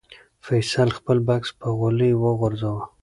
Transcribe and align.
فیصل 0.45 0.89
خپل 0.97 1.17
بکس 1.27 1.49
په 1.59 1.67
غولي 1.77 2.11
وغورځاوه. 2.17 2.83